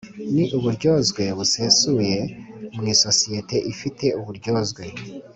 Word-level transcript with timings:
Ni 0.33 0.43
uburyozwe 0.57 1.23
busesuye 1.37 2.17
mu 2.75 2.83
isosiyete 2.93 3.57
ifite 3.71 4.05
uburyozwe 4.19 4.83